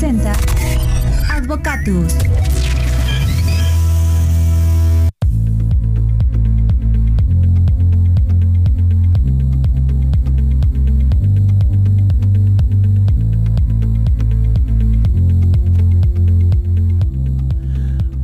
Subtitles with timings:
[0.00, 0.32] presenta
[1.30, 2.16] Advocatus.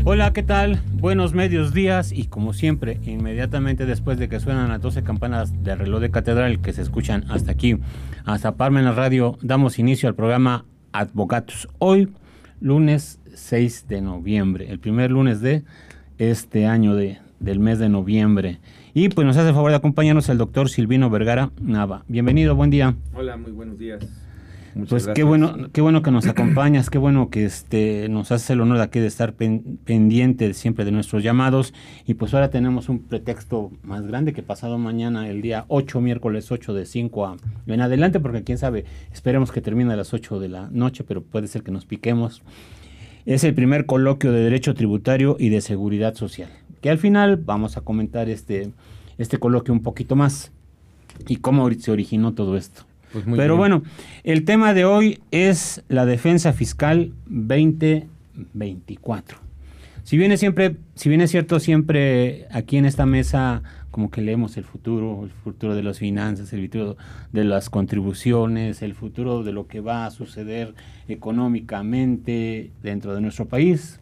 [0.05, 0.81] Hola, ¿qué tal?
[0.93, 5.81] Buenos medios días y como siempre, inmediatamente después de que suenan las 12 campanas del
[5.81, 7.77] reloj de catedral que se escuchan hasta aquí,
[8.25, 10.65] hasta Parma en la radio, damos inicio al programa
[10.99, 11.69] Advocatus.
[11.79, 12.09] Hoy,
[12.61, 15.63] lunes 6 de noviembre, el primer lunes de
[16.19, 18.61] este año de, del mes de noviembre.
[18.95, 22.05] Y pues nos hace el favor de acompañarnos el doctor Silvino Vergara Nava.
[22.09, 22.95] Bienvenido, buen día.
[23.15, 24.26] Hola, muy buenos días.
[24.77, 28.53] Muchas pues qué bueno, qué bueno que nos acompañas, qué bueno que este nos hace
[28.53, 31.73] el honor de aquí de estar pendiente siempre de nuestros llamados
[32.05, 36.53] y pues ahora tenemos un pretexto más grande que pasado mañana el día 8, miércoles
[36.53, 40.41] 8 de 5 a en adelante porque quién sabe, esperemos que termine a las 8
[40.41, 42.43] de la noche, pero puede ser que nos piquemos.
[43.25, 46.51] Es el primer coloquio de Derecho Tributario y de Seguridad Social,
[46.83, 48.73] que al final vamos a comentar este
[49.17, 50.53] este coloquio un poquito más
[51.27, 52.85] y cómo se originó todo esto.
[53.13, 53.83] Pues Pero bueno,
[54.25, 59.39] el tema de hoy es la defensa fiscal 2024.
[60.03, 64.21] Si bien es siempre, si bien es cierto siempre aquí en esta mesa como que
[64.21, 66.97] leemos el futuro, el futuro de las finanzas, el futuro
[67.33, 70.75] de las contribuciones, el futuro de lo que va a suceder
[71.09, 74.01] económicamente dentro de nuestro país.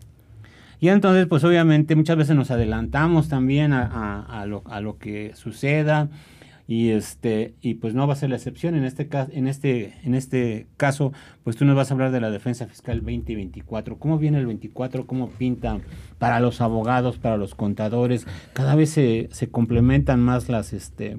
[0.80, 6.08] Y entonces, pues obviamente muchas veces nos adelantamos también a, lo, a lo que suceda
[6.66, 8.74] y este y pues no va a ser la excepción.
[8.74, 11.12] En este caso en este en este caso
[11.42, 15.06] pues tú nos vas a hablar de la defensa fiscal 2024 cómo viene el 24
[15.06, 15.78] cómo pinta
[16.18, 21.18] para los abogados para los contadores cada vez se, se complementan más las este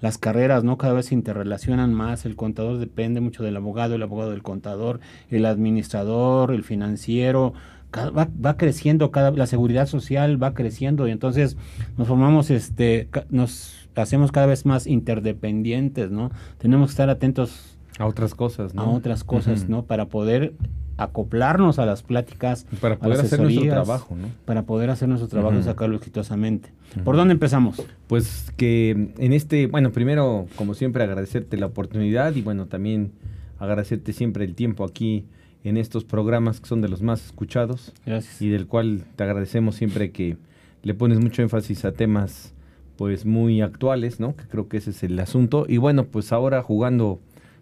[0.00, 0.78] las carreras, ¿no?
[0.78, 5.00] Cada vez se interrelacionan más, el contador depende mucho del abogado, el abogado del contador,
[5.28, 7.52] el administrador, el financiero,
[7.94, 11.56] va, va, creciendo, cada, la seguridad social va creciendo y entonces
[11.96, 16.30] nos formamos, este, nos hacemos cada vez más interdependientes, ¿no?
[16.58, 18.82] Tenemos que estar atentos a otras cosas, ¿no?
[18.82, 19.84] A otras cosas, ¿no?
[19.84, 20.54] Para poder
[20.96, 24.28] acoplarnos a las pláticas, para poder hacer nuestro trabajo, ¿no?
[24.44, 26.72] Para poder hacer nuestro trabajo y sacarlo exitosamente.
[27.04, 27.82] ¿Por dónde empezamos?
[28.06, 33.12] Pues que en este, bueno, primero, como siempre, agradecerte la oportunidad y bueno, también
[33.58, 35.24] agradecerte siempre el tiempo aquí
[35.64, 37.92] en estos programas que son de los más escuchados.
[38.04, 38.40] Gracias.
[38.42, 40.36] Y del cual te agradecemos siempre que
[40.82, 42.54] le pones mucho énfasis a temas
[43.00, 44.36] pues muy actuales, ¿no?
[44.36, 45.64] Que creo que ese es el asunto.
[45.66, 47.18] Y bueno, pues ahora jugando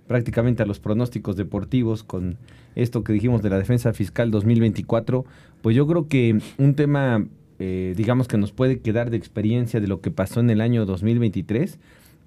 [0.09, 2.39] prácticamente a los pronósticos deportivos con
[2.75, 5.25] esto que dijimos de la defensa fiscal 2024,
[5.63, 7.25] pues yo creo que un tema,
[7.61, 10.85] eh, digamos que nos puede quedar de experiencia de lo que pasó en el año
[10.87, 11.79] 2023,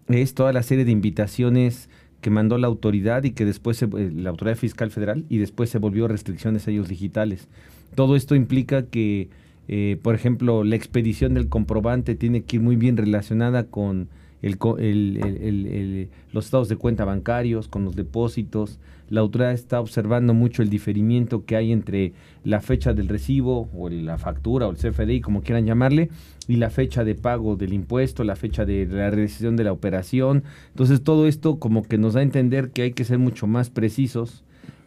[0.08, 1.90] es toda la serie de invitaciones
[2.22, 5.80] que mandó la autoridad y que después, eh, la autoridad fiscal federal, y después se
[5.80, 7.50] volvió restricciones a ellos digitales.
[7.94, 9.28] Todo esto implica que
[9.74, 14.10] eh, por ejemplo, la expedición del comprobante tiene que ir muy bien relacionada con
[14.42, 18.80] el, los estados de cuenta bancarios, con los depósitos.
[19.10, 22.12] La autoridad está observando mucho el diferimiento que hay entre
[22.44, 26.10] la fecha del recibo o la factura o el CFDI, como quieran llamarle,
[26.50, 30.44] y la fecha de pago del impuesto, la fecha de la realización de la operación.
[30.72, 33.70] Entonces todo esto como que nos da a entender que hay que ser mucho más
[33.70, 34.44] precisos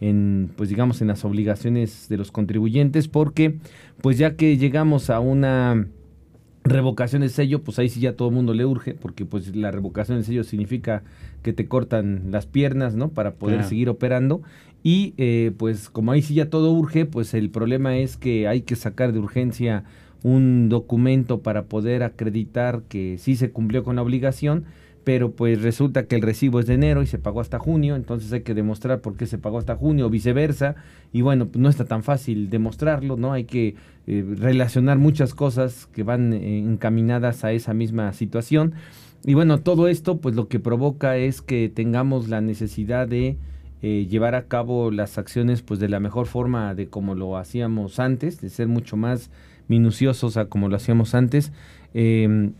[0.08, 3.56] en, pues digamos, en las obligaciones de los contribuyentes, porque
[4.02, 5.86] pues ya que llegamos a una
[6.62, 9.70] revocación de sello, pues ahí sí ya todo el mundo le urge, porque pues la
[9.70, 11.02] revocación de sello significa
[11.42, 13.10] que te cortan las piernas, ¿no?
[13.10, 14.42] Para poder seguir operando.
[14.82, 18.62] Y eh, pues como ahí sí ya todo urge, pues el problema es que hay
[18.62, 19.84] que sacar de urgencia
[20.22, 24.64] un documento para poder acreditar que sí se cumplió con la obligación
[25.04, 28.32] pero pues resulta que el recibo es de enero y se pagó hasta junio, entonces
[28.32, 30.74] hay que demostrar por qué se pagó hasta junio o viceversa,
[31.12, 33.32] y bueno, pues no está tan fácil demostrarlo, ¿no?
[33.32, 33.76] Hay que
[34.06, 38.74] eh, relacionar muchas cosas que van eh, encaminadas a esa misma situación.
[39.26, 43.36] Y bueno, todo esto pues lo que provoca es que tengamos la necesidad de
[43.82, 47.98] eh, llevar a cabo las acciones pues de la mejor forma de como lo hacíamos
[47.98, 49.30] antes, de ser mucho más
[49.68, 51.52] minuciosos a como lo hacíamos antes.
[51.92, 52.50] Eh,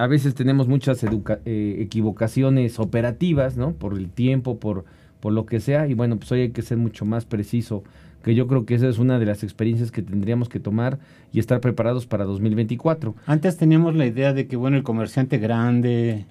[0.00, 3.72] a veces tenemos muchas eh, equivocaciones operativas, ¿no?
[3.72, 4.86] Por el tiempo, por,
[5.20, 7.84] por lo que sea, y bueno, pues hoy hay que ser mucho más preciso,
[8.22, 10.98] que yo creo que esa es una de las experiencias que tendríamos que tomar
[11.34, 13.14] y estar preparados para 2024.
[13.26, 16.24] Antes teníamos la idea de que, bueno, el comerciante grande,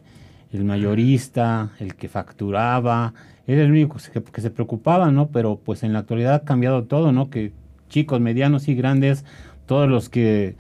[0.52, 3.14] el mayorista, el que facturaba,
[3.46, 5.28] era el único que, que se preocupaba, ¿no?
[5.28, 7.30] Pero pues en la actualidad ha cambiado todo, ¿no?
[7.30, 7.52] Que
[7.88, 9.26] chicos, medianos y grandes,
[9.68, 10.56] todos los que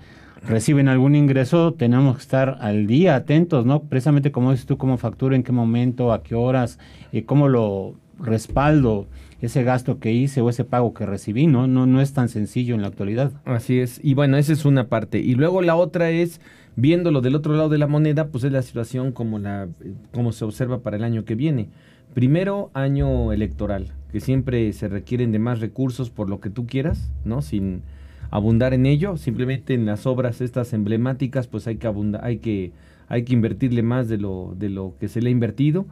[0.47, 3.83] reciben algún ingreso, tenemos que estar al día, atentos, ¿no?
[3.83, 6.79] Precisamente como dices tú, cómo factura, en qué momento, a qué horas,
[7.11, 9.07] y cómo lo respaldo
[9.41, 11.67] ese gasto que hice o ese pago que recibí, ¿no?
[11.67, 13.31] No, no es tan sencillo en la actualidad.
[13.45, 13.99] Así es.
[14.03, 15.19] Y bueno, esa es una parte.
[15.19, 16.41] Y luego la otra es,
[16.75, 19.69] viéndolo del otro lado de la moneda, pues es la situación como, la,
[20.13, 21.69] como se observa para el año que viene.
[22.13, 27.13] Primero, año electoral, que siempre se requieren de más recursos por lo que tú quieras,
[27.23, 27.41] ¿no?
[27.41, 27.83] Sin
[28.31, 32.71] abundar en ello, simplemente en las obras estas emblemáticas, pues hay que abundar, hay que
[33.09, 35.87] hay que invertirle más de lo, de lo que se le ha invertido.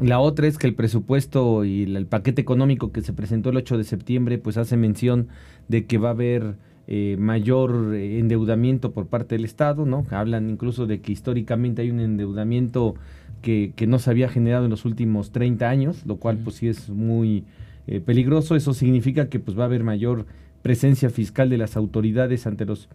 [0.00, 3.78] La otra es que el presupuesto y el, paquete económico que se presentó el 8
[3.78, 5.28] de septiembre, pues hace mención
[5.68, 6.56] de que va a haber
[6.86, 10.06] eh, mayor eh, endeudamiento por parte del Estado, ¿no?
[10.10, 12.94] Hablan incluso de que históricamente hay un endeudamiento
[13.40, 16.68] que, que no se había generado en los últimos 30 años, lo cual pues sí
[16.68, 17.44] es muy
[17.86, 18.56] eh, peligroso.
[18.56, 20.26] Eso significa que pues va a haber mayor
[20.62, 22.88] presencia fiscal de las autoridades ante los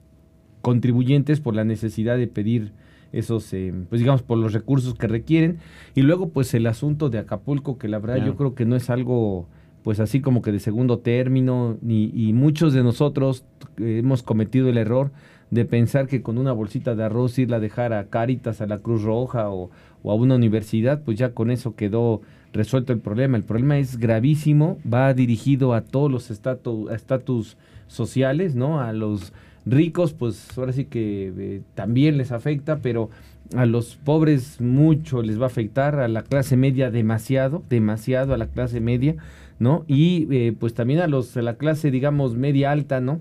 [0.62, 2.72] contribuyentes por la necesidad de pedir
[3.12, 5.60] esos, eh, pues digamos, por los recursos que requieren.
[5.96, 8.90] Y luego, pues el asunto de Acapulco, que la verdad yo creo que no es
[8.90, 9.48] algo,
[9.84, 13.46] pues así como que de segundo término, ni, y muchos de nosotros
[13.78, 15.12] eh, hemos cometido el error
[15.52, 18.80] de pensar que con una bolsita de arroz irla a dejar a Caritas, a la
[18.80, 19.70] Cruz Roja o,
[20.02, 22.22] o a una universidad, pues ya con eso quedó
[22.54, 23.38] resuelto el problema.
[23.38, 27.58] El problema es gravísimo, va dirigido a todos los estatus
[27.88, 28.80] sociales, ¿no?
[28.80, 29.34] A los
[29.66, 33.10] ricos, pues ahora sí que eh, también les afecta, pero
[33.56, 38.38] a los pobres mucho les va a afectar, a la clase media demasiado, demasiado a
[38.38, 39.16] la clase media,
[39.60, 39.84] ¿no?
[39.88, 43.20] Y eh, pues también a los a la clase, digamos, media alta, ¿no?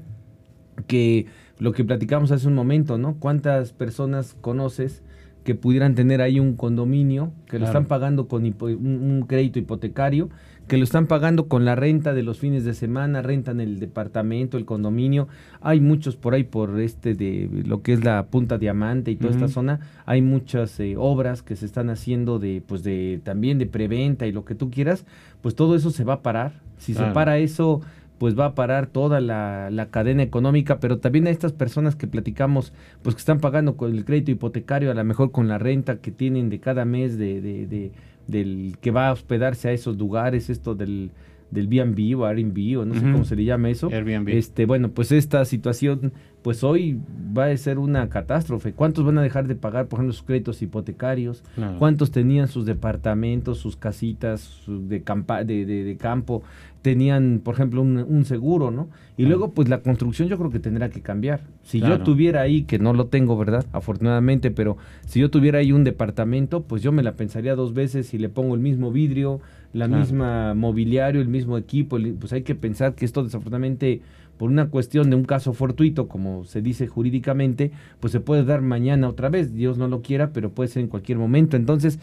[0.87, 1.27] Que
[1.59, 3.17] lo que platicamos hace un momento, ¿no?
[3.19, 5.03] ¿Cuántas personas conoces
[5.45, 10.31] que pudieran tener ahí un condominio, que lo están pagando con un crédito hipotecario?
[10.69, 14.57] que lo están pagando con la renta de los fines de semana, rentan el departamento,
[14.57, 15.29] el condominio.
[15.61, 19.33] Hay muchos por ahí, por este de lo que es la Punta Diamante y toda
[19.33, 23.67] esta zona, hay muchas eh, obras que se están haciendo de, pues de, también de
[23.67, 25.05] preventa y lo que tú quieras,
[25.41, 26.53] pues todo eso se va a parar.
[26.79, 27.81] Si se para eso,
[28.23, 32.07] pues va a parar toda la, la, cadena económica, pero también a estas personas que
[32.07, 32.73] platicamos,
[33.03, 36.13] pues que están pagando con el crédito hipotecario, a lo mejor con la renta que
[36.13, 37.91] tienen de cada mes de, de, de
[38.29, 41.11] del que va a hospedarse a esos lugares, esto del,
[41.51, 43.89] del B&B o Airbnb o no sé cómo se le llama eso.
[43.93, 44.29] Airbnb.
[44.29, 46.13] Este, bueno, pues esta situación,
[46.43, 46.99] pues hoy
[47.37, 48.73] va a ser una catástrofe.
[48.73, 51.43] ¿Cuántos van a dejar de pagar, por ejemplo, sus créditos hipotecarios?
[51.79, 56.43] ¿Cuántos tenían sus departamentos, sus casitas de, campa de, de, campo?
[56.83, 58.89] Tenían, por ejemplo, un, seguro, ¿no?
[59.17, 61.43] Y luego, pues la construcción yo creo que tendrá que cambiar.
[61.63, 63.65] Si yo tuviera ahí, que no lo tengo, ¿verdad?
[63.73, 68.09] Afortunadamente, pero si yo tuviera ahí un departamento, pues yo me la pensaría dos veces
[68.09, 69.41] si le pongo el mismo vidrio,
[69.73, 74.03] la misma mobiliario, el mismo equipo, pues hay que pensar que esto desafortunadamente
[74.39, 77.71] por una cuestión de un caso fortuito, como se dice jurídicamente,
[78.01, 80.89] pues se puede dar mañana otra vez, Dios no lo quiera, pero puede ser en
[80.89, 81.57] cualquier momento.
[81.57, 81.99] Entonces,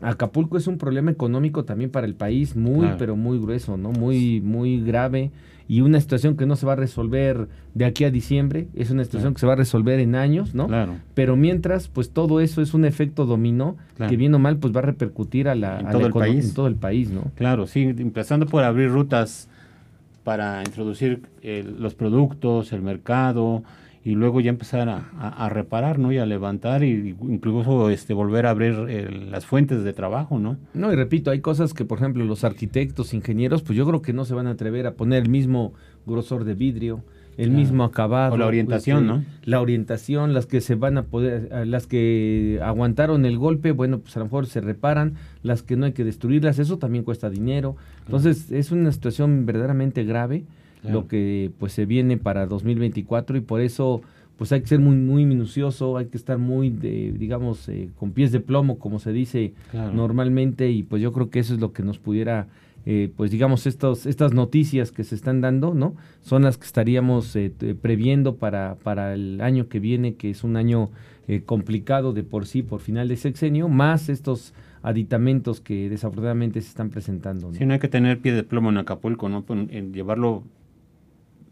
[0.00, 3.92] Acapulco es un problema económico también para el país muy, pero muy grueso, ¿no?
[3.92, 5.30] Muy, muy grave
[5.66, 9.02] y una situación que no se va a resolver de aquí a diciembre, es una
[9.04, 10.66] situación que se va a resolver en años, ¿no?
[10.66, 10.96] Claro.
[11.14, 13.76] Pero mientras, pues todo eso es un efecto dominó
[14.08, 16.48] que bien o mal, pues va a repercutir a la, en, todo, el país.
[16.48, 17.32] en todo el país, ¿no?
[17.34, 19.48] Claro, sí, empezando por abrir rutas
[20.24, 23.62] para introducir los productos, el mercado,
[24.04, 26.12] y luego ya empezar a, reparar, ¿no?
[26.12, 30.58] Y a levantar y incluso este volver a abrir eh, las fuentes de trabajo, ¿no?
[30.74, 34.12] No, y repito, hay cosas que, por ejemplo, los arquitectos, ingenieros, pues yo creo que
[34.12, 35.72] no se van a atrever a poner el mismo
[36.04, 37.02] grosor de vidrio,
[37.36, 38.34] el mismo acabado.
[38.34, 39.24] O la orientación, este, ¿no?
[39.44, 44.16] La orientación, las que se van a poder, las que aguantaron el golpe, bueno, pues
[44.16, 47.76] a lo mejor se reparan, las que no hay que destruirlas, eso también cuesta dinero.
[48.06, 50.44] Entonces, es una situación verdaderamente grave
[50.90, 54.02] lo que pues se viene para 2024 y por eso
[54.36, 58.12] pues hay que ser muy muy minucioso, hay que estar muy de, digamos eh, con
[58.12, 61.72] pies de plomo como se dice normalmente y pues yo creo que eso es lo
[61.72, 62.48] que nos pudiera
[62.86, 67.34] eh, pues digamos estos estas noticias que se están dando no son las que estaríamos
[67.36, 67.50] eh,
[67.80, 70.90] previendo para para el año que viene que es un año
[71.46, 74.52] complicado de por sí por final de sexenio más estos
[74.84, 77.48] aditamentos que desafortunadamente se están presentando.
[77.48, 77.54] ¿no?
[77.54, 79.42] Sí, no hay que tener pie de plomo en Acapulco, ¿no?
[79.42, 80.44] Pues, en llevarlo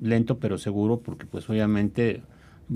[0.00, 2.22] lento pero seguro porque pues obviamente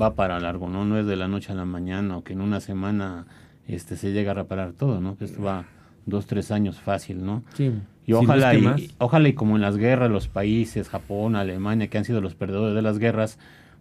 [0.01, 0.87] va para largo, ¿no?
[0.87, 3.27] No es de la noche a la mañana o que en una semana
[3.69, 5.19] este se llega a reparar todo, ¿no?
[5.21, 5.67] Esto va
[6.07, 7.43] dos, tres años fácil, ¿no?
[7.55, 7.73] Sí.
[8.07, 12.05] Y ojalá, y, ojalá y como en las guerras los países, Japón, Alemania, que han
[12.05, 13.39] sido los perdedores de las guerras,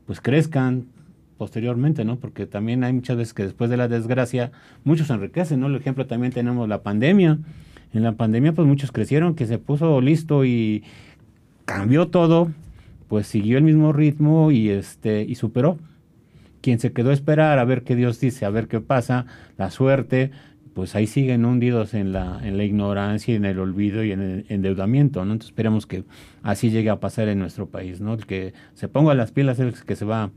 [0.07, 0.87] pues crezcan
[1.37, 2.17] posteriormente, ¿no?
[2.17, 4.51] Porque también hay muchas veces que después de la desgracia,
[4.83, 5.67] muchos enriquecen, ¿no?
[5.67, 7.37] El ejemplo también tenemos la pandemia.
[7.93, 10.83] En la pandemia, pues muchos crecieron, que se puso listo y
[11.65, 12.51] cambió todo,
[13.07, 15.77] pues siguió el mismo ritmo y este y superó.
[16.61, 19.27] Quien se quedó a esperar a ver qué Dios dice, a ver qué pasa,
[19.57, 20.31] la suerte,
[20.75, 24.45] pues ahí siguen hundidos en la, en la ignorancia, en el olvido y en el
[24.49, 25.31] endeudamiento, ¿no?
[25.31, 26.03] Entonces esperemos que
[26.43, 28.13] así llegue a pasar en nuestro país, ¿no?
[28.13, 30.31] El que se ponga las pilas es el que se va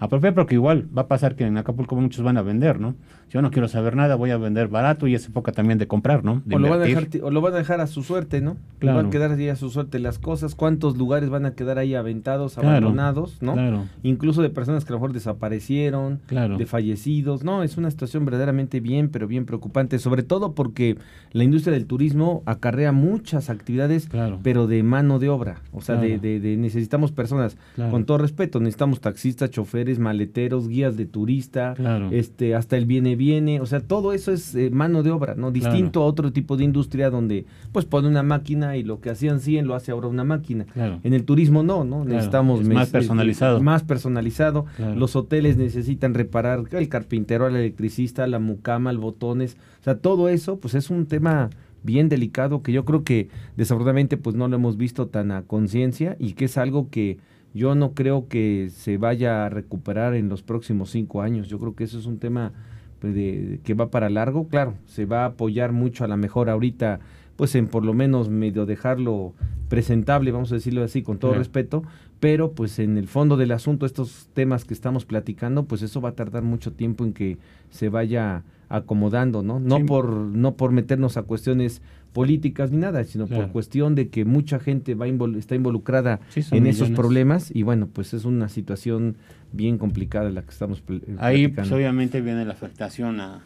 [0.00, 2.94] apropiar, porque igual va a pasar que en Acapulco muchos van a vender, ¿no?
[3.30, 6.24] Yo no quiero saber nada, voy a vender barato y es época también de comprar,
[6.24, 6.42] ¿no?
[6.52, 8.56] o, lo van a dejar, o lo van a dejar a su suerte, ¿no?
[8.80, 8.96] Claro.
[8.96, 11.94] Van a quedar ahí a su suerte las cosas, cuántos lugares van a quedar ahí
[11.94, 13.52] aventados, abandonados, ¿no?
[13.52, 13.84] Claro.
[14.02, 16.58] Incluso de personas que a lo mejor desaparecieron, claro.
[16.58, 17.62] de fallecidos, ¿no?
[17.62, 20.96] Es una situación verdaderamente bien, pero bien preocupante, sobre todo porque
[21.30, 24.08] la industria del turismo acarrea muchas actividades,
[24.42, 27.56] pero de mano de obra, o sea, de, de, necesitamos personas,
[27.90, 31.74] con todo respeto, necesitamos taxistas, choferes, maleteros, guías de turista,
[32.10, 35.50] este, hasta el viene viene, o sea, todo eso es eh, mano de obra, ¿no?
[35.50, 39.40] Distinto a otro tipo de industria donde pues pone una máquina y lo que hacían
[39.40, 40.64] 100 lo hace ahora una máquina.
[41.04, 42.06] En el turismo no, ¿no?
[42.06, 43.60] Necesitamos más personalizado.
[43.60, 44.64] Más personalizado.
[44.96, 50.30] Los hoteles necesitan reparar el carpintero, el electricista, la mucama, el botones, o sea, todo
[50.30, 51.50] eso pues es un tema
[51.82, 56.16] bien delicado que yo creo que desafortunadamente pues no lo hemos visto tan a conciencia
[56.18, 57.18] y que es algo que
[57.52, 61.48] yo no creo que se vaya a recuperar en los próximos cinco años.
[61.48, 62.52] Yo creo que eso es un tema
[63.00, 67.00] de, que va para largo, claro, se va a apoyar mucho a la mejor ahorita,
[67.36, 69.34] pues en por lo menos medio dejarlo
[69.68, 71.82] presentable, vamos a decirlo así, con todo respeto,
[72.18, 76.10] pero pues en el fondo del asunto, estos temas que estamos platicando, pues eso va
[76.10, 77.38] a tardar mucho tiempo en que
[77.70, 79.58] se vaya acomodando, ¿no?
[79.58, 84.24] No por no por meternos a cuestiones políticas ni nada, sino por cuestión de que
[84.24, 89.16] mucha gente va está involucrada en esos problemas y bueno, pues es una situación
[89.52, 93.42] bien complicada la que estamos eh, Ahí pues, obviamente viene la afectación a,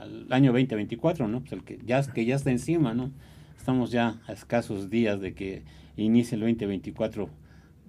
[0.00, 1.40] al, año 2024, ¿no?
[1.40, 3.10] Pues el que ya, que ya está encima, ¿no?
[3.56, 5.62] Estamos ya a escasos días de que
[5.96, 7.28] inicie el 2024,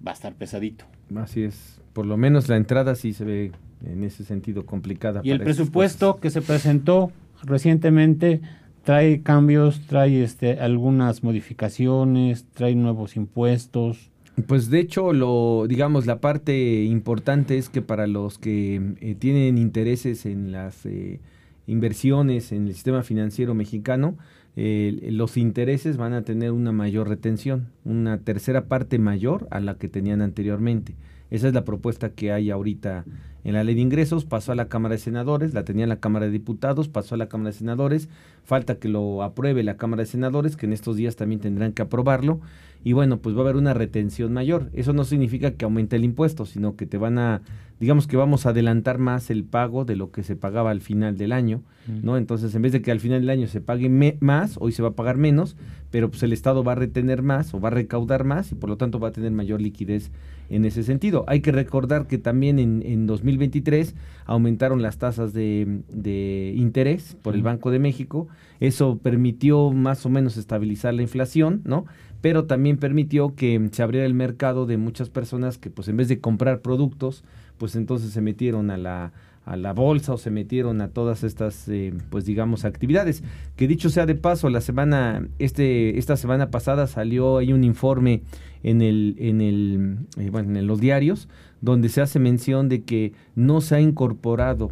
[0.06, 0.84] va a estar pesadito.
[1.16, 3.52] Así es, por lo menos la entrada sí se ve
[3.84, 5.20] en ese sentido complicada.
[5.24, 8.40] Y el presupuesto que se presentó recientemente
[8.84, 14.10] trae cambios, trae este, algunas modificaciones, trae nuevos impuestos.
[14.46, 19.58] Pues de hecho, lo, digamos, la parte importante es que para los que eh, tienen
[19.58, 21.20] intereses en las eh,
[21.66, 24.16] inversiones en el sistema financiero mexicano,
[24.56, 29.88] los intereses van a tener una mayor retención, una tercera parte mayor a la que
[29.88, 30.96] tenían anteriormente.
[31.30, 33.04] Esa es la propuesta que hay ahorita
[33.44, 36.00] en la ley de ingresos, pasó a la Cámara de Senadores, la tenía en la
[36.00, 38.08] Cámara de Diputados, pasó a la Cámara de Senadores,
[38.44, 41.82] falta que lo apruebe la Cámara de Senadores, que en estos días también tendrán que
[41.82, 42.40] aprobarlo,
[42.84, 44.70] y bueno, pues va a haber una retención mayor.
[44.72, 47.42] Eso no significa que aumente el impuesto, sino que te van a,
[47.80, 51.16] digamos que vamos a adelantar más el pago de lo que se pagaba al final
[51.16, 51.62] del año,
[52.02, 52.16] ¿no?
[52.16, 53.88] Entonces, en vez de que al final del año se pague
[54.20, 55.56] más, hoy se va a pagar menos,
[55.90, 58.70] pero pues el Estado va a retener más o va a recaudar más y por
[58.70, 60.10] lo tanto va a tener mayor liquidez
[60.50, 61.24] en ese sentido.
[61.26, 63.94] Hay que recordar que también en, en 2023
[64.26, 68.27] aumentaron las tasas de, de interés por el Banco de México.
[68.60, 71.86] Eso permitió más o menos estabilizar la inflación, ¿no?
[72.20, 76.08] Pero también permitió que se abriera el mercado de muchas personas que pues en vez
[76.08, 77.24] de comprar productos,
[77.58, 79.12] pues entonces se metieron a la
[79.48, 83.22] a la bolsa o se metieron a todas estas eh, pues digamos actividades
[83.56, 88.20] que dicho sea de paso la semana este esta semana pasada salió ahí un informe
[88.62, 91.28] en el en el eh, bueno en los diarios
[91.62, 94.70] donde se hace mención de que no se ha incorporado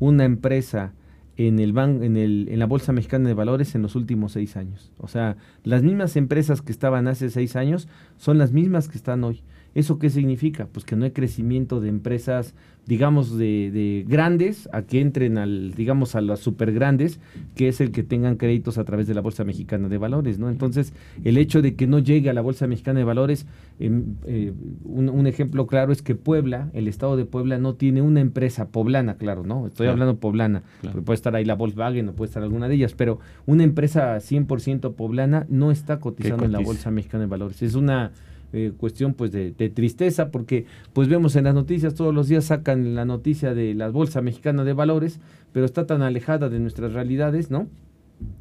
[0.00, 0.94] una empresa
[1.36, 4.56] en el ban en el en la bolsa mexicana de valores en los últimos seis
[4.56, 4.92] años.
[4.98, 9.24] O sea las mismas empresas que estaban hace seis años son las mismas que están
[9.24, 9.42] hoy
[9.74, 10.68] ¿Eso qué significa?
[10.70, 12.54] Pues que no hay crecimiento de empresas,
[12.86, 17.18] digamos, de, de, grandes a que entren al, digamos, a las super grandes,
[17.56, 20.48] que es el que tengan créditos a través de la Bolsa Mexicana de Valores, ¿no?
[20.48, 20.92] Entonces,
[21.24, 23.46] el hecho de que no llegue a la Bolsa Mexicana de Valores,
[23.80, 24.52] em, eh,
[24.84, 29.16] un, ejemplo claro es que Puebla, el estado de Puebla, no tiene una empresa poblana,
[29.16, 29.66] claro, ¿no?
[29.66, 30.62] Estoy hablando poblana,
[31.04, 34.94] puede estar ahí la Volkswagen o puede estar alguna de ellas, pero una empresa 100%
[34.94, 37.62] poblana no está cotizando en la Bolsa Mexicana de Valores.
[37.62, 38.12] Es una
[38.54, 42.94] eh, cuestión pues de, tristeza porque pues vemos en las noticias todos los días sacan
[42.94, 45.18] la noticia de la bolsa mexicana de valores
[45.52, 47.66] pero está tan alejada de nuestras realidades no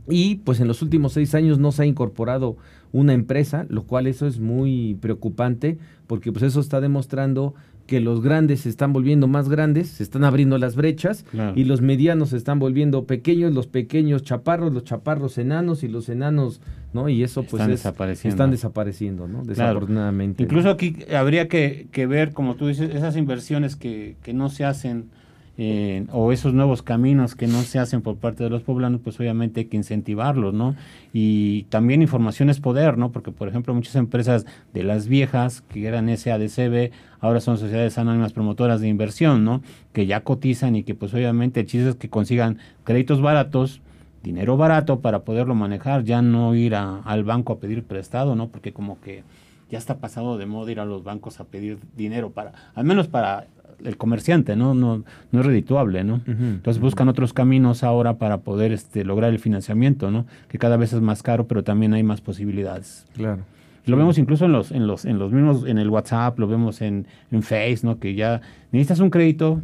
[0.07, 2.57] y pues en los últimos seis años no se ha incorporado
[2.91, 7.55] una empresa lo cual eso es muy preocupante porque pues eso está demostrando
[7.87, 11.81] que los grandes se están volviendo más grandes, se están abriendo las brechas y los
[11.81, 16.61] medianos se están volviendo pequeños, los pequeños chaparros, los chaparros enanos y los enanos,
[16.93, 17.09] ¿no?
[17.09, 18.33] Y eso pues están desapareciendo.
[18.33, 19.43] están desapareciendo, ¿no?
[19.43, 20.43] Desafortunadamente.
[20.43, 24.65] Incluso aquí habría que, que, ver, como tú dices, esas inversiones que, que no se
[24.65, 25.09] hacen
[25.55, 29.19] eh, o esos nuevos caminos que no se hacen por parte de los poblanos, pues
[29.19, 30.75] obviamente hay que incentivarlos, ¿no?
[31.13, 33.11] Y también información es poder, ¿no?
[33.11, 38.33] Porque, por ejemplo, muchas empresas de las viejas, que eran SADCB, ahora son sociedades anónimas
[38.33, 39.61] promotoras de inversión, ¿no?
[39.91, 43.79] Que ya cotizan y que, pues obviamente, el chiste es que consigan créditos baratos,
[44.23, 48.47] dinero barato para poderlo manejar, ya no ir al banco a pedir prestado, ¿no?
[48.47, 49.23] Porque como que
[49.69, 53.07] ya está pasado de moda ir a los bancos a pedir dinero para, al menos
[53.07, 53.47] para
[53.83, 54.73] el comerciante, ¿no?
[54.73, 56.21] No, no es redituable, ¿no?
[56.25, 60.25] Entonces buscan otros caminos ahora para poder este, lograr el financiamiento, ¿no?
[60.47, 63.05] Que cada vez es más caro, pero también hay más posibilidades.
[63.13, 63.43] Claro.
[63.85, 66.81] Lo vemos incluso en los, en los, en los mismos, en el WhatsApp, lo vemos
[66.81, 67.99] en, en Face, ¿no?
[67.99, 68.39] Que ya
[68.71, 69.61] necesitas un crédito,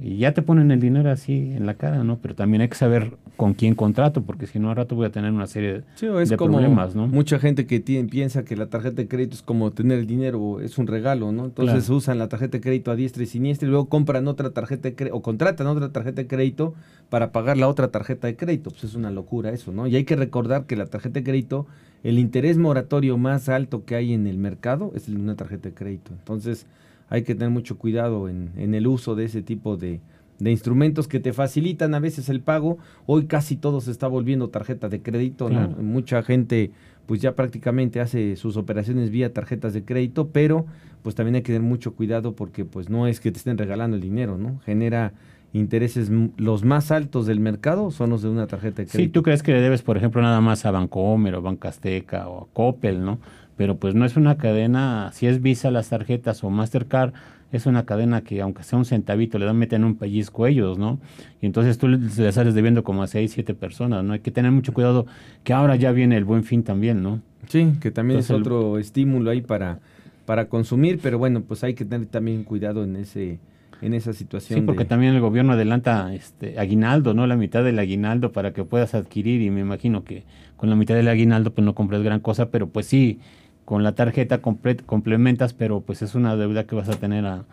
[0.00, 2.18] y ya te ponen el dinero así en la cara, ¿no?
[2.18, 5.10] Pero también hay que saber con quién contrato, porque si no, al rato voy a
[5.10, 7.08] tener una serie de problemas, ¿no?
[7.08, 10.60] Mucha gente que tiene, piensa que la tarjeta de crédito es como tener el dinero,
[10.60, 11.46] es un regalo, ¿no?
[11.46, 14.88] Entonces usan la tarjeta de crédito a diestra y siniestra y luego compran otra tarjeta
[14.88, 16.74] de crédito o contratan otra tarjeta de crédito
[17.08, 18.70] para pagar la otra tarjeta de crédito.
[18.70, 19.86] Pues es una locura eso, ¿no?
[19.86, 21.66] Y hay que recordar que la tarjeta de crédito,
[22.04, 25.70] el interés moratorio más alto que hay en el mercado es el de una tarjeta
[25.70, 26.12] de crédito.
[26.12, 26.66] Entonces,
[27.08, 30.00] hay que tener mucho cuidado en, en el uso de ese tipo de,
[30.44, 32.78] de, instrumentos que te facilitan a veces el pago.
[33.06, 36.70] Hoy casi todo se está volviendo tarjeta de crédito, Mucha gente
[37.06, 40.64] pues ya prácticamente hace sus operaciones vía tarjetas de crédito, pero
[41.02, 43.96] pues también hay que tener mucho cuidado porque pues no es que te estén regalando
[43.96, 44.60] el dinero, ¿no?
[44.64, 45.12] Genera
[45.52, 48.98] intereses los más altos del mercado son los de una tarjeta de crédito.
[48.98, 52.28] Sí, tú crees que le debes, por ejemplo, nada más a Bancomer o Banca Azteca
[52.28, 53.18] o a Coppel, ¿no?
[53.56, 57.12] pero pues no es una cadena, si es Visa las tarjetas o Mastercard,
[57.56, 60.98] es una cadena que aunque sea un centavito le dan meten un pellizco ellos, ¿no?
[61.40, 64.14] Y entonces tú le sales debiendo como a seis, siete personas, ¿no?
[64.14, 65.06] Hay que tener mucho cuidado
[65.44, 67.20] que ahora ya viene el buen fin también, ¿no?
[67.48, 69.80] Sí, que también es otro estímulo ahí para,
[70.24, 73.38] para consumir, pero bueno, pues hay que tener también cuidado en ese
[73.82, 74.60] en esa situación.
[74.60, 77.26] Sí, porque también el gobierno adelanta este aguinaldo, ¿no?
[77.26, 80.24] La mitad del aguinaldo para que puedas adquirir y me imagino que
[80.56, 83.18] con la mitad del aguinaldo pues no compras gran cosa, pero pues sí,
[83.64, 87.44] con la tarjeta complementas, pero pues es una deuda que vas a tener a,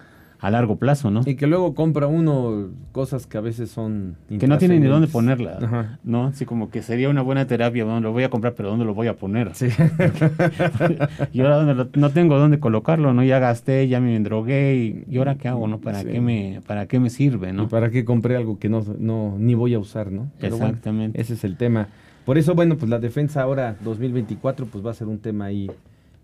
[0.41, 1.22] largo plazo, ¿no?
[1.24, 4.15] Y que luego compra uno cosas que a veces son...
[4.27, 6.25] Que no tiene ni dónde ponerla, ¿no?
[6.25, 8.96] Así como que sería una buena terapia, bueno, lo voy a comprar, pero ¿dónde lo
[8.96, 9.53] voy a poner?
[9.53, 9.68] Sí.
[11.32, 13.24] y ahora no tengo dónde colocarlo, ¿no?
[13.24, 15.77] Ya gasté, ya me drogué, y, ahora qué hago, ¿no?
[15.79, 17.70] ¿Para, qué, me, para qué me sirve, no?
[17.70, 20.31] para qué compré algo que no, no ni voy a usar, ¿no?
[20.40, 21.22] Exactamente.
[21.22, 21.88] ese es el tema.
[22.25, 25.70] Por eso, bueno, pues la defensa ahora 2024 pues va a ser un tema ahí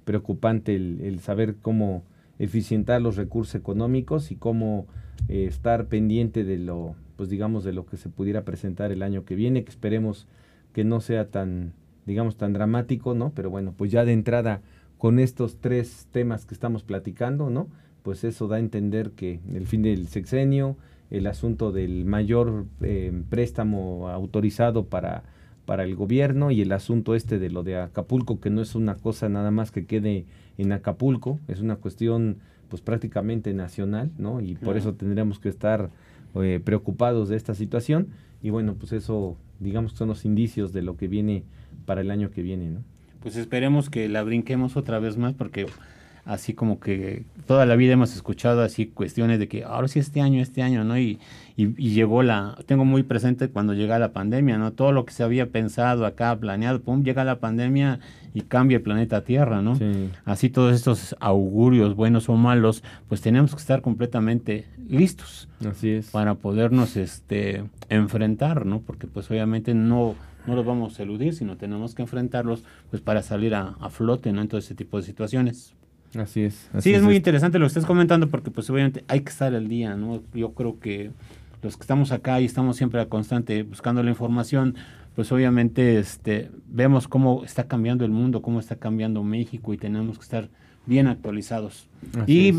[0.08, 2.02] preocupante el, saber cómo
[2.40, 4.88] eficientar los recursos económicos y cómo
[5.28, 9.26] eh, estar pendiente de lo, pues digamos, de lo que se pudiera presentar el año
[9.26, 10.26] que viene, que esperemos
[10.72, 11.74] que no sea tan,
[12.06, 13.34] digamos, tan dramático, ¿no?
[13.36, 14.62] Pero bueno, pues ya de entrada
[14.98, 17.68] con estos tres temas que estamos platicando, ¿no?
[18.02, 20.78] Pues eso da a entender que el fin del sexenio,
[21.12, 25.24] el asunto del mayor eh, préstamo autorizado para
[25.68, 28.96] para el gobierno y el asunto este de lo de Acapulco, que no es una
[28.96, 30.26] cosa nada más que quede
[30.58, 32.38] en Acapulco, es una cuestión
[32.70, 34.40] pues prácticamente nacional, ¿no?
[34.40, 35.90] Y por eso tendríamos que estar
[36.36, 38.08] eh, preocupados de esta situación
[38.42, 41.44] y bueno, pues eso digamos son los indicios de lo que viene
[41.86, 42.80] para el año que viene, ¿no?
[43.20, 45.66] Pues esperemos que la brinquemos otra vez más porque
[46.28, 50.22] así como que toda la vida hemos escuchado así cuestiones de que ahora sí este
[50.22, 51.00] año, este año, ¿no?
[51.00, 51.20] Y,
[51.56, 54.74] y, llegó la, tengo muy presente cuando llega la pandemia, ¿no?
[54.74, 58.00] Todo lo que se había pensado acá, planeado, pum, llega la pandemia
[58.34, 59.80] y cambia el planeta Tierra, ¿no?
[60.26, 65.48] Así todos estos augurios, buenos o malos, pues tenemos que estar completamente listos.
[65.66, 66.12] Así es.
[66.12, 68.82] Para podernos este, enfrentar, ¿no?
[68.82, 73.22] Porque pues obviamente no no los vamos a eludir, sino tenemos que enfrentarlos pues para
[73.22, 74.42] salir a, a flote, ¿no?
[74.42, 75.76] En todo ese tipo de situaciones.
[76.16, 76.70] Así es.
[76.80, 79.68] sí, es, muy interesante lo que estás comentando porque pues obviamente hay que estar al
[79.68, 80.22] día, ¿no?
[80.34, 81.12] Yo creo que
[81.62, 84.76] los que estamos acá y estamos siempre a constante buscando la información,
[85.16, 90.18] pues obviamente este, vemos cómo está cambiando el mundo, cómo está cambiando México y tenemos
[90.18, 90.50] que estar
[90.86, 91.88] bien actualizados.
[92.26, 92.54] y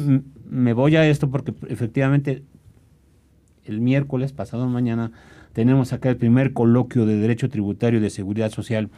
[0.49, 2.43] me voy a esto porque efectivamente
[3.65, 5.13] el miércoles pasado mañana
[5.53, 8.91] tenemos acá el primer coloquio de Derecho Tributario y de Seguridad Social.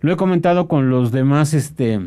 [0.00, 2.00] Lo he comentado con los demás este,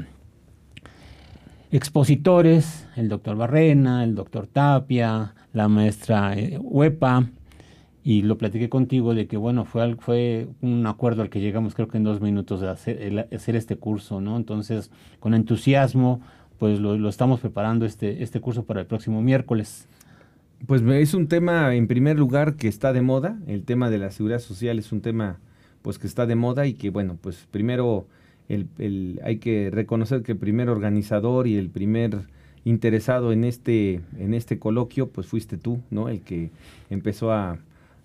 [1.72, 7.28] expositores, el doctor Barrena, el doctor Tapia, la maestra eh, Huepa,
[8.04, 11.90] y lo platiqué contigo de que, bueno, fue, fue un acuerdo al que llegamos creo
[11.90, 14.38] que en dos minutos de hacer, hacer este curso, ¿no?
[14.38, 16.22] Entonces, con entusiasmo,
[16.58, 19.90] pues lo, lo, estamos preparando este, este curso para el próximo miércoles.
[20.66, 24.10] Pues es un tema, en primer lugar, que está de moda, el tema de la
[24.10, 25.40] seguridad social es un tema,
[25.82, 28.08] pues que está de moda y que, bueno, pues primero
[28.50, 32.22] el, hay que reconocer que el primer organizador y el primer
[32.66, 36.10] interesado en este, en este coloquio, pues fuiste tú, ¿no?
[36.10, 36.52] El que
[36.90, 37.60] empezó a,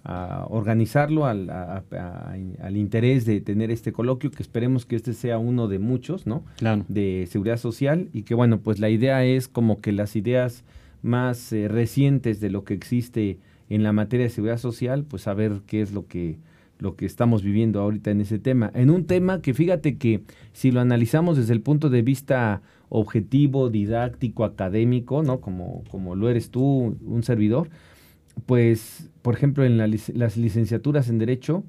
[0.05, 5.69] a organizarlo al, al, interés de tener este coloquio, que esperemos que este sea uno
[5.69, 6.45] de muchos, ¿no?
[6.57, 6.85] Claro.
[6.89, 10.65] De seguridad social y que, bueno, pues la idea es como que las ideas
[11.03, 15.35] más eh, recientes de lo que existe en la materia de seguridad social, pues a
[15.35, 16.37] ver qué es lo que
[16.83, 18.71] lo que estamos viviendo ahorita en ese tema.
[18.75, 23.71] En un tema que fíjate que si lo analizamos desde el punto de vista objetivo,
[23.71, 25.41] didáctico, académico, ¿no?
[25.41, 27.71] Como, como lo eres tú, un servidor,
[28.47, 31.65] pues, por ejemplo, en las licenciaturas en Derecho,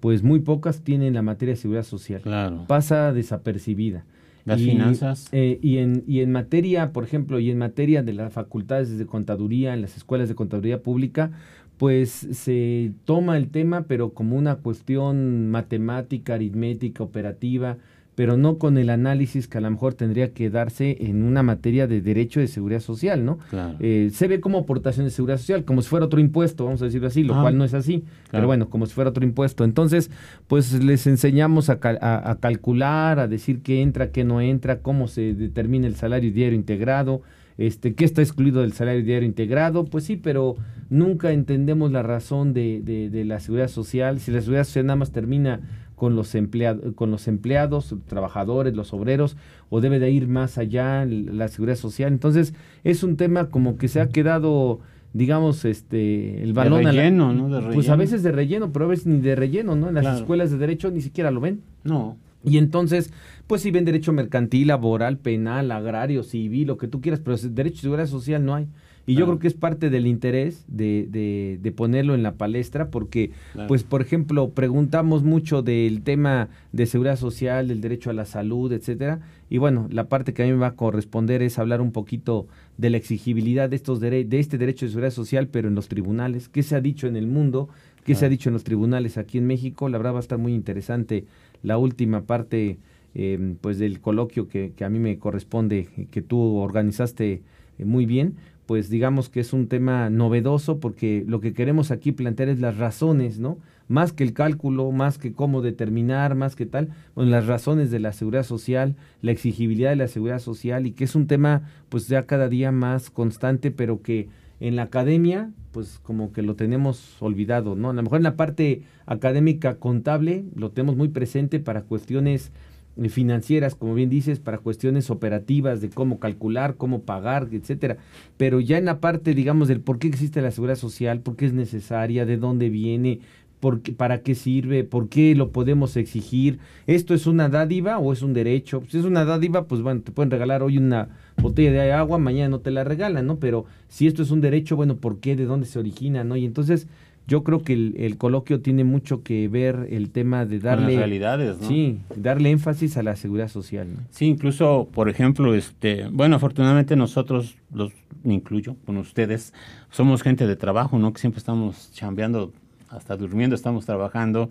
[0.00, 2.20] pues muy pocas tienen la materia de seguridad social.
[2.20, 2.64] Claro.
[2.66, 4.04] Pasa desapercibida.
[4.44, 5.28] Las finanzas.
[5.32, 9.04] Eh, y, en, y en materia, por ejemplo, y en materia de las facultades de
[9.04, 11.32] contaduría, en las escuelas de contaduría pública,
[11.78, 17.76] pues se toma el tema, pero como una cuestión matemática, aritmética, operativa,
[18.16, 21.86] pero no con el análisis que a lo mejor tendría que darse en una materia
[21.86, 23.38] de derecho de seguridad social, ¿no?
[23.78, 26.86] Eh, se ve como aportación de seguridad social, como si fuera otro impuesto, vamos a
[26.86, 27.42] decirlo así, lo ah.
[27.42, 29.64] cual no es así, pero bueno, como si fuera otro impuesto.
[29.64, 30.10] Entonces,
[30.46, 35.34] pues les enseñamos a, a, calcular, a decir qué entra, qué no entra, cómo se
[35.34, 37.20] determina el salario diario integrado,
[37.58, 40.56] este, qué está excluido del salario diario integrado, pues sí, pero
[40.90, 44.20] nunca entendemos la razón de, de, de la seguridad social.
[44.20, 45.60] Si la seguridad social nada más termina
[45.96, 49.36] con los, empleados, con los empleados, trabajadores, los obreros,
[49.70, 52.12] o debe de ir más allá la seguridad social.
[52.12, 54.80] Entonces, es un tema como que se ha quedado,
[55.14, 57.48] digamos, este, el balón de relleno, ¿no?
[57.48, 57.74] De relleno.
[57.74, 59.88] Pues a veces de relleno, pero a veces ni de relleno, ¿no?
[59.88, 61.62] En las escuelas de derecho ni siquiera lo ven.
[61.82, 62.18] No.
[62.46, 63.12] Y entonces,
[63.46, 67.76] pues si ven derecho mercantil, laboral, penal, agrario, civil, lo que tú quieras, pero derecho
[67.76, 68.68] de seguridad social no hay.
[69.08, 72.90] Y yo creo que es parte del interés de, de, de ponerlo en la palestra,
[72.90, 73.30] porque,
[73.68, 78.72] pues, por ejemplo, preguntamos mucho del tema de seguridad social, del derecho a la salud,
[78.72, 79.20] etcétera.
[79.48, 82.48] Y bueno, la parte que a mí me va a corresponder es hablar un poquito
[82.78, 86.48] de la exigibilidad de estos de este derecho de seguridad social, pero en los tribunales.
[86.48, 87.68] ¿Qué se ha dicho en el mundo?
[88.04, 89.88] ¿Qué se ha dicho en los tribunales aquí en México?
[89.88, 91.26] La verdad va a estar muy interesante
[91.66, 92.78] la última parte,
[93.14, 97.42] eh, pues, del coloquio que, que, a mí me corresponde, que tú organizaste
[97.78, 102.12] eh, muy bien pues digamos que es un tema novedoso porque lo que queremos aquí
[102.12, 103.58] plantear es las razones, ¿no?
[103.88, 108.00] Más que el cálculo, más que cómo determinar, más que tal, bueno, las razones de
[108.00, 112.08] la seguridad social, la exigibilidad de la seguridad social y que es un tema pues
[112.08, 114.28] ya cada día más constante, pero que
[114.60, 117.90] en la academia pues como que lo tenemos olvidado, ¿no?
[117.90, 122.50] A lo mejor en la parte académica contable lo tenemos muy presente para cuestiones
[122.96, 127.98] eh, financieras, como bien dices, para cuestiones operativas de cómo calcular, cómo pagar, etcétera.
[128.38, 131.44] Pero ya en la parte, digamos, del por qué existe la seguridad social, por qué
[131.44, 133.20] es necesaria, de dónde viene,
[133.60, 138.12] por qué, para qué sirve, por qué lo podemos exigir, esto es una dádiva o
[138.12, 138.82] es un derecho.
[138.88, 142.48] Si es una dádiva, pues bueno, te pueden regalar hoy una botella de agua, mañana
[142.48, 143.36] no te la regalan, ¿no?
[143.36, 145.36] Pero si esto es un derecho, bueno, ¿por qué?
[145.36, 146.24] ¿De dónde se origina?
[146.24, 146.36] ¿No?
[146.36, 146.86] Y entonces
[147.26, 151.66] yo creo que el, coloquio tiene mucho que ver el tema de darle realidades, ¿no?
[151.66, 153.88] sí, darle énfasis a la seguridad social.
[154.10, 157.92] Sí, incluso, por ejemplo, este, bueno, afortunadamente nosotros, los
[158.22, 159.52] me incluyo con ustedes,
[159.90, 161.12] somos gente de trabajo, ¿no?
[161.12, 162.52] Que siempre estamos chambeando,
[162.88, 164.50] hasta durmiendo estamos trabajando.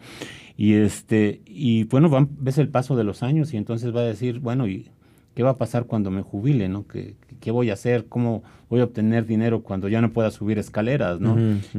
[0.58, 4.06] Y este y bueno, van, ves el paso de los años y entonces va a
[4.06, 4.90] decir, bueno, y
[5.36, 6.88] qué va a pasar cuando me jubile, ¿no?
[6.88, 8.06] ¿Qué, qué voy a hacer?
[8.08, 11.38] ¿Cómo voy a obtener dinero cuando ya no pueda subir escaleras, ¿no?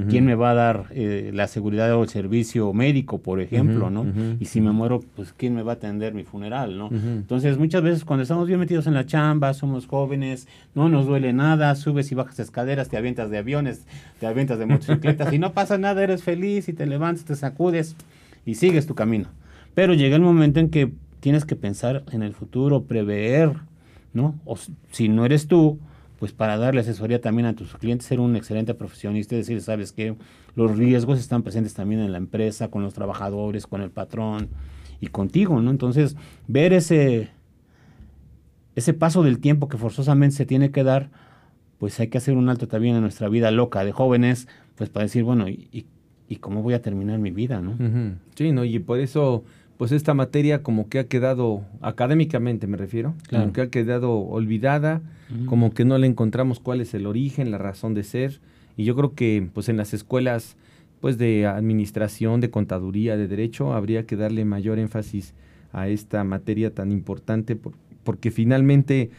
[0.09, 4.07] ¿Quién me va a dar eh, la seguridad o el servicio médico, por ejemplo, ¿no?
[4.39, 6.91] Y si me muero, pues ¿quién me va a atender mi funeral, ¿no?
[6.93, 11.33] Entonces, muchas veces cuando estamos bien metidos en la chamba, somos jóvenes, no nos duele
[11.33, 13.87] nada, subes y bajas escaleras, te avientas de aviones,
[14.21, 17.97] te avientas de motocicletas y no pasa nada, eres feliz y te levantas, te sacudes
[18.45, 19.29] y sigues tu camino.
[19.75, 23.55] Pero llega el momento en que tienes que pensar en el futuro, prever,
[24.13, 24.35] ¿no?
[24.45, 24.57] O
[24.91, 25.79] si no eres tú,
[26.19, 29.93] pues para darle asesoría también a tus clientes, ser un excelente profesionista y decir, sabes
[29.93, 30.17] que
[30.55, 34.49] los riesgos están presentes también en la empresa, con los trabajadores, con el patrón
[35.01, 35.71] y contigo, ¿no?
[35.71, 36.17] Entonces,
[36.49, 37.29] ver ese,
[38.75, 41.11] ese paso del tiempo que forzosamente se tiene que dar,
[41.79, 45.05] pues hay que hacer un alto también en nuestra vida loca de jóvenes, pues para
[45.05, 45.87] decir, bueno, ¿y,
[46.29, 47.77] y cómo voy a terminar mi vida, no?
[48.35, 48.65] Sí, ¿no?
[48.65, 49.45] Y por eso
[49.77, 55.03] pues esta materia como que ha quedado, académicamente me refiero, como que ha quedado olvidada,
[55.47, 58.41] como que no le encontramos cuál es el origen, la razón de ser.
[58.77, 60.57] Y yo creo que pues en las escuelas
[61.01, 65.35] pues de administración, de contaduría, de derecho, habría que darle mayor énfasis
[65.73, 67.59] a esta materia tan importante
[68.03, 69.11] porque finalmente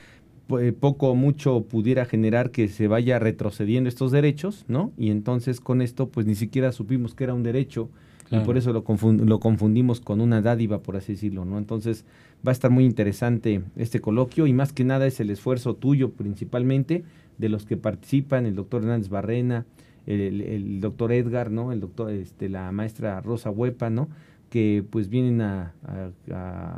[0.79, 4.91] poco o mucho pudiera generar que se vaya retrocediendo estos derechos, ¿no?
[4.97, 7.89] Y entonces con esto pues ni siquiera supimos que era un derecho
[8.29, 8.83] y por eso lo,
[9.25, 11.57] lo confundimos con una dádiva, por así decirlo, ¿no?
[11.57, 12.05] Entonces
[12.45, 16.11] va a estar muy interesante este coloquio y más que nada es el esfuerzo tuyo
[16.11, 17.03] principalmente,
[17.37, 19.65] de los que participan, el doctor Hernández Barrena,
[20.07, 21.71] el, doctor Edgar, ¿no?
[21.71, 24.07] El doctor, este, la maestra Rosa Huepa, ¿no?
[24.49, 25.73] Que pues vienen a,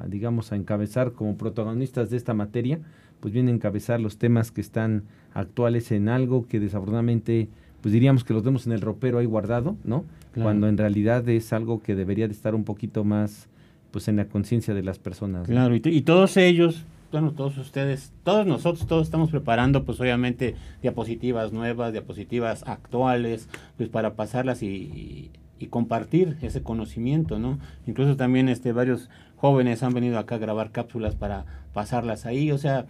[0.07, 2.79] digamos, a encabezar como protagonistas de esta materia,
[3.19, 7.49] pues vienen a encabezar los temas que están actuales en algo que desafortunadamente,
[7.81, 10.05] pues diríamos que los vemos en el ropero ahí guardado, ¿no?
[10.33, 13.49] Cuando en realidad es algo que debería de estar un poquito más,
[13.91, 15.47] pues en la conciencia de las personas.
[15.47, 21.51] Claro, y todos ellos bueno, todos ustedes, todos nosotros, todos estamos preparando, pues obviamente, diapositivas
[21.51, 25.31] nuevas, diapositivas actuales, pues para pasarlas y,
[25.71, 27.59] compartir ese conocimiento, ¿no?
[27.85, 32.57] Incluso también este, varios jóvenes han venido acá a grabar cápsulas para pasarlas ahí, o
[32.57, 32.85] sea,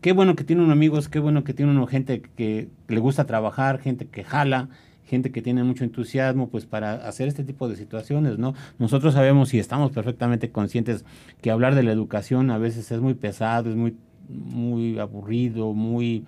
[0.00, 3.26] qué bueno que tiene uno amigos, qué bueno que tiene uno gente que le gusta
[3.26, 4.68] trabajar, gente que jala,
[5.08, 8.54] gente que tiene mucho entusiasmo pues para hacer este tipo de situaciones, ¿no?
[8.78, 11.04] Nosotros sabemos y estamos perfectamente conscientes
[11.40, 13.96] que hablar de la educación a veces es muy pesado, es muy,
[14.28, 16.24] muy aburrido, muy...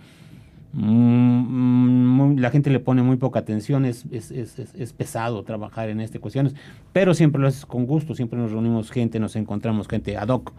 [0.73, 6.01] Mm, la gente le pone muy poca atención, es, es, es, es, pesado trabajar en
[6.01, 6.55] estas cuestiones,
[6.93, 10.53] pero siempre lo haces con gusto, siempre nos reunimos gente, nos encontramos gente ad hoc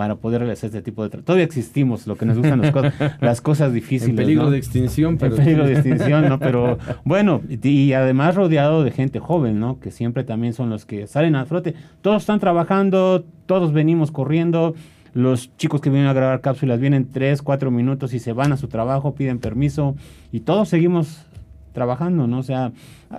[0.00, 1.18] para poder realizar este tipo de...
[1.18, 4.08] Todavía existimos, lo que nos gustan las cosas, las cosas difíciles.
[4.08, 5.36] En peligro de extinción, pero...
[5.36, 6.38] En peligro de extinción, ¿no?
[6.38, 9.78] Pero bueno, y, además rodeado de gente joven, ¿no?
[9.78, 11.74] Que siempre también son los que salen al flote.
[12.00, 14.74] Todos están trabajando, todos venimos corriendo.
[15.12, 18.56] Los chicos que vienen a grabar cápsulas vienen tres, cuatro minutos y se van a
[18.56, 19.96] su trabajo, piden permiso
[20.32, 21.26] y todos seguimos
[21.74, 22.38] trabajando, ¿no?
[22.38, 22.72] O sea,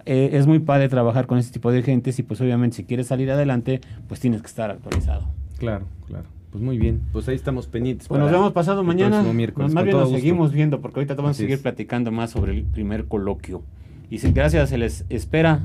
[0.07, 3.05] eh, es muy padre trabajar con este tipo de gente y pues obviamente si quieres
[3.05, 5.27] salir adelante, pues tienes que estar actualizado.
[5.59, 6.40] Claro, claro.
[6.51, 8.09] Pues muy bien, pues ahí estamos pendientes.
[8.09, 9.23] Pues nos vemos pasado mañana.
[9.23, 12.63] Miércoles, más bien nos seguimos viendo porque ahorita vamos a seguir platicando más sobre el
[12.63, 13.63] primer coloquio.
[14.09, 15.61] Y sin gracias, se les espera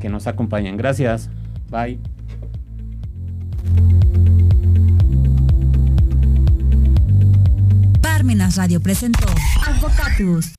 [0.00, 0.76] que nos acompañen.
[0.76, 1.30] Gracias.
[1.68, 1.98] Bye.
[8.00, 9.26] Parmenas Radio presentó
[9.66, 10.52] Advocatus.